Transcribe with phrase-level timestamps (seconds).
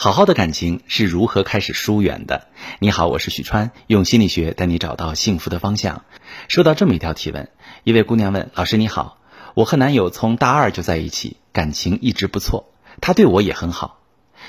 [0.00, 2.46] 好好的感情是如何开始疏远的？
[2.78, 6.04] 你好，我是许川，用心理学带你找到幸福的方向。
[6.46, 7.50] 收到这么一条提问，
[7.82, 9.18] 一位姑娘问老师你好，
[9.54, 13.98] 我和男友从大二就在一起，感情一直不错，他对我也很好。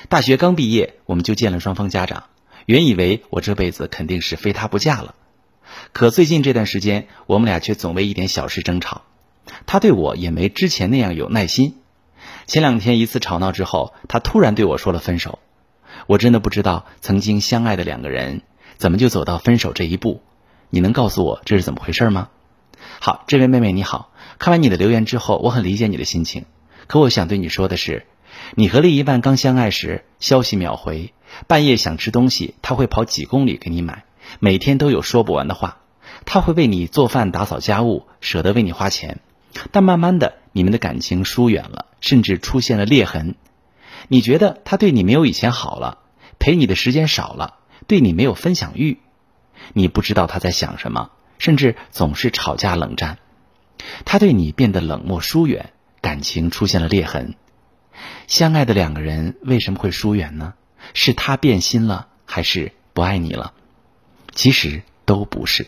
[0.08, 2.26] 大学刚毕业，我们就见了双方家长，
[2.66, 5.16] 原以为我这辈子肯定是非他不嫁了。
[5.92, 9.02] 可最近这段时间，我们俩却总为一点小事争吵，
[9.66, 11.74] 他对我也没之前那样有耐心。
[12.50, 15.38] 前两天一次吵闹之后，他突然对我说了分手。
[16.08, 18.42] 我真的不知道曾经相爱的两个人
[18.76, 20.20] 怎么就走到分手这一步。
[20.68, 22.28] 你能告诉我这是怎么回事吗？
[22.98, 24.10] 好，这位妹妹你好，
[24.40, 26.44] 看完你的留言之后，我很理解你的心情。
[26.88, 28.04] 可我想对你说的是，
[28.56, 31.14] 你和另一半刚相爱时，消息秒回，
[31.46, 34.02] 半夜想吃东西，他会跑几公里给你买，
[34.40, 35.82] 每天都有说不完的话，
[36.24, 39.20] 他会为你做饭、打扫家务，舍得为你花钱。
[39.70, 43.34] 但慢慢的，你们的感情疏远了，甚至出现了裂痕。
[44.08, 45.98] 你觉得他对你没有以前好了，
[46.38, 48.98] 陪你的时间少了，对你没有分享欲。
[49.72, 53.18] 你不知道他在想什么，甚至总是吵架冷战。
[54.04, 57.34] 他对你变得冷漠疏远，感情出现了裂痕。
[58.26, 60.54] 相爱的两个人为什么会疏远呢？
[60.94, 63.52] 是他变心了，还是不爱你了？
[64.34, 65.66] 其实都不是。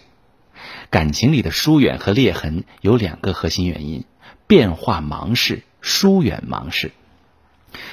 [0.88, 4.04] 感情里的疏远和裂痕有两个核心原因：
[4.46, 6.92] 变化盲视、疏远盲视。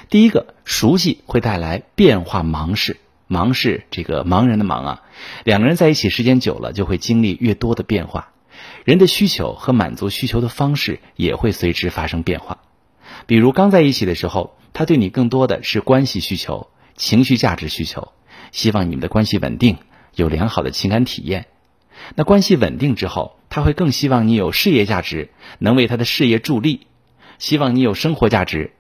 [0.10, 5.02] 第一个，熟悉会带来变化盲视，盲视这个盲人的盲啊。
[5.44, 8.32] 两个人在一起时间久了，就会经历越多的变化，
[8.86, 12.60] 人的需求和满足需求的方式也会随之发生变化。
[13.26, 18.14] 比如刚在一起的时候，他对你更多的是关系需求、情绪价值需求，
[18.52, 19.78] 希望你们的关系稳定，
[20.16, 21.48] 有良好的情感体验。
[22.16, 25.30] 那关系稳定之后，他会更希望你有事业价值，
[25.60, 26.88] 能为他的事业助力；
[27.40, 28.74] 希望你有生活价值。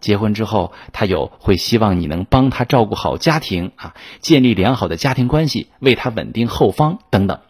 [0.00, 7.40] 结婚之后，他有会希望你能帮他照顾好家庭啊，建立良好的家庭关系，为他稳定后方等等。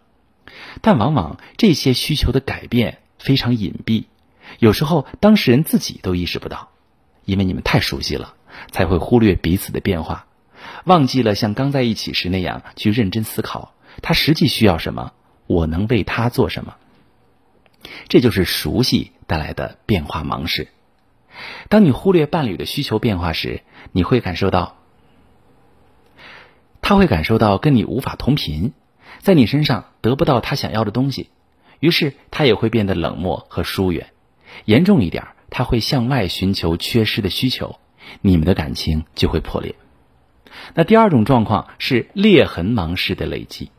[0.81, 4.05] 但往往这些需求的改变非常隐蔽，
[4.59, 6.71] 有时候当事人自己都意识不到，
[7.25, 8.35] 因为你们太熟悉了，
[8.73, 10.27] 才会忽略彼此的变化，
[10.85, 13.75] 忘记了像刚在一起时那样去认真思考。
[14.03, 15.13] 他实际需要什么？
[15.47, 16.75] 我能为他做什么？
[18.09, 20.67] 这就是熟悉带来的变化盲视。
[21.69, 24.77] 当你忽略伴侣的需求变化时，你会感受到，
[26.83, 28.73] 他会感受到跟你无法同频，
[29.21, 31.31] 在你身上得不到他想要的东西，
[31.79, 34.09] 于是他也会变得冷漠和疏远。
[34.65, 37.79] 严重一点，他会向外寻求缺失的需求，
[38.21, 39.77] 你们的感情就会破裂。
[40.75, 43.71] 那第二种状况是裂痕盲视的累积。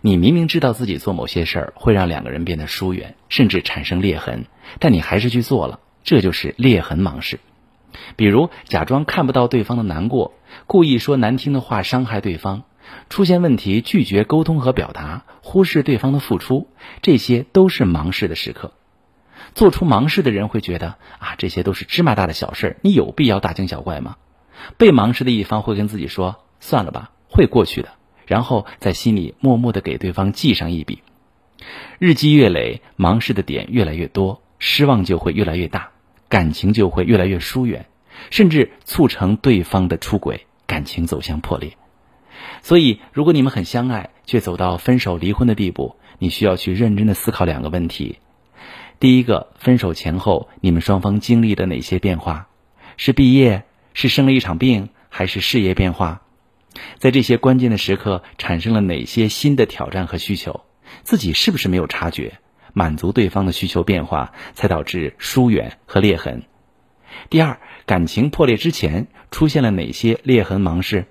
[0.00, 4.44] 你明明知道自己做某些事儿会让两个人变得疏远，甚至产生裂痕，
[4.78, 7.40] 但你还是去做了，这就是裂痕盲视。
[8.16, 10.34] 比如假装看不到对方的难过，
[10.66, 12.62] 故意说难听的话伤害对方，
[13.08, 16.68] 出现问题拒绝沟通和表达，忽视对方的付出，
[17.02, 18.72] 这些都是盲视的时刻。
[19.54, 24.16] 做出盲视的人会觉得啊，这些都是芝麻大的小事，你有必要大惊小怪吗？
[24.76, 27.88] 被盲视的一方会跟自己说：“算了吧，会过去的。”
[28.30, 31.02] 然后在心里默默的给对方记上一笔。
[31.98, 35.90] 日积月累，盲视的点越来越多，失望就会越来越大，
[36.28, 37.86] 感情就会越来越疏远，
[38.30, 41.72] 甚至促成对方的出轨，感情走向破裂。
[42.62, 48.20] 所以，如果你们很相爱，却走到分手、离婚的地步，你需要去认真的思考两个问题：
[49.00, 52.46] 第一个，分手前后你们双方经历了哪些变化？
[52.96, 53.64] 是毕业？
[53.92, 56.22] 是生了一场病，还是事业变化？
[56.98, 60.62] 在这些关键的时刻，产生了哪些新的挑战和需求？
[61.02, 62.38] 自己是不是没有察觉？
[62.72, 66.42] 满足对方的需求变化，才导致疏远和裂痕。
[67.28, 71.06] 第二，感情破裂之前出现了哪些裂痕盲事？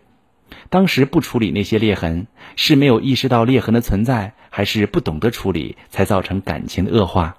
[0.69, 7.37] 当时不处理那些裂痕，是没有意识到裂痕的存在，还是不懂得处理，才造成感情的恶化？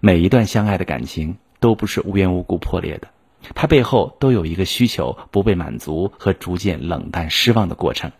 [0.00, 3.08] 每一段相爱的感情都不是无缘无故破裂的。
[3.54, 8.12] 它背后都有一个需求不被满足和逐渐冷淡失望的过程。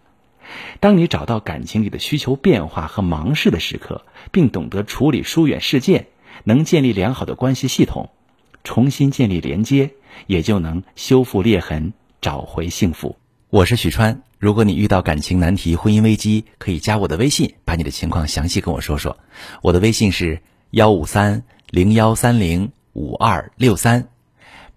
[0.81, 6.09] 当你找到感情里的需求变化和盲视的时刻，并懂得处理疏远事件，
[6.45, 8.11] 能建立良好的关系系统，
[8.65, 9.91] 重新建立连接，
[10.27, 13.17] 也就能修复裂痕，找回幸福。
[13.49, 19.19] 我是许川，如果你遇到感情难题、婚姻危机，可以加我的微信，把你的情况详细跟我说说。
[19.63, 20.41] 我的微信是
[20.71, 24.09] 幺五三零幺三零五二六三。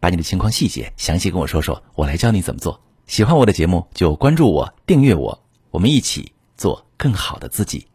[0.03, 2.77] 把你的情况细节详细跟我说说，我来教你怎么做。
[3.07, 5.41] 喜欢我的节目就关注我、订阅我，
[5.71, 7.87] 我们一起做更好的自己。